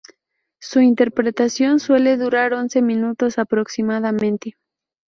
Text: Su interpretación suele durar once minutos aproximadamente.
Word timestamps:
Su 0.59 0.79
interpretación 0.79 1.79
suele 1.79 2.17
durar 2.17 2.53
once 2.55 2.81
minutos 2.81 3.37
aproximadamente. 3.37 4.57